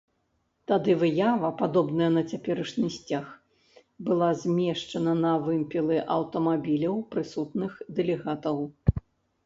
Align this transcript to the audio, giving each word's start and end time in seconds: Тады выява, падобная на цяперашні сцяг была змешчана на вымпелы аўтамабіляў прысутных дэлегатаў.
Тады 0.69 0.91
выява, 1.01 1.49
падобная 1.59 2.07
на 2.15 2.23
цяперашні 2.31 2.89
сцяг 2.97 3.29
была 4.09 4.31
змешчана 4.47 5.13
на 5.23 5.33
вымпелы 5.47 5.97
аўтамабіляў 6.19 6.95
прысутных 7.17 7.71
дэлегатаў. 8.01 8.57